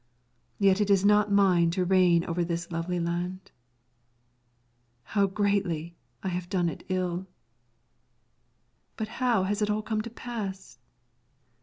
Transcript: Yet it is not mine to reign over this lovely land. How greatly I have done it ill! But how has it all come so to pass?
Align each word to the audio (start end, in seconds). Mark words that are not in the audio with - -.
Yet 0.57 0.81
it 0.81 0.89
is 0.89 1.05
not 1.05 1.31
mine 1.31 1.69
to 1.77 1.85
reign 1.85 2.25
over 2.25 2.43
this 2.43 2.71
lovely 2.71 2.99
land. 2.99 3.51
How 5.03 5.27
greatly 5.27 5.95
I 6.23 6.29
have 6.29 6.49
done 6.49 6.69
it 6.69 6.83
ill! 6.89 7.27
But 8.97 9.09
how 9.21 9.43
has 9.43 9.61
it 9.61 9.69
all 9.69 9.83
come 9.83 9.99
so 9.99 10.05
to 10.05 10.09
pass? 10.09 10.79